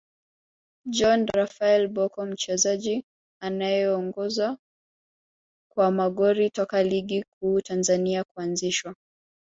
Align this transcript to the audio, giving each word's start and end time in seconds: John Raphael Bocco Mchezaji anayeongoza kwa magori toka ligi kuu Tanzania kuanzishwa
John 0.85 1.25
Raphael 1.25 1.87
Bocco 1.89 2.25
Mchezaji 2.25 3.05
anayeongoza 3.41 4.57
kwa 5.71 5.91
magori 5.91 6.49
toka 6.49 6.83
ligi 6.83 7.23
kuu 7.23 7.61
Tanzania 7.61 8.23
kuanzishwa 8.23 8.95